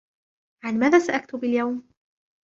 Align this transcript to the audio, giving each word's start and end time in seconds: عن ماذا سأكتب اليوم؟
عن 0.65 0.79
ماذا 0.79 0.99
سأكتب 0.99 1.43
اليوم؟ 1.43 1.83